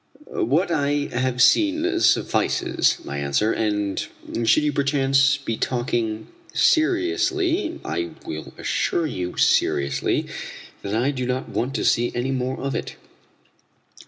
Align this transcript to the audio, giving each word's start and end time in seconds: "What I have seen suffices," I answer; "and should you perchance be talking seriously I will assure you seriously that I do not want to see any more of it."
"What 0.47 0.71
I 0.71 1.09
have 1.13 1.43
seen 1.43 1.99
suffices," 1.99 2.97
I 3.07 3.19
answer; 3.19 3.53
"and 3.53 4.03
should 4.45 4.63
you 4.63 4.73
perchance 4.73 5.37
be 5.37 5.57
talking 5.57 6.25
seriously 6.55 7.79
I 7.85 8.09
will 8.25 8.51
assure 8.57 9.05
you 9.05 9.37
seriously 9.37 10.25
that 10.81 10.95
I 10.95 11.11
do 11.11 11.27
not 11.27 11.49
want 11.49 11.75
to 11.75 11.85
see 11.85 12.11
any 12.15 12.31
more 12.31 12.59
of 12.61 12.73
it." 12.73 12.95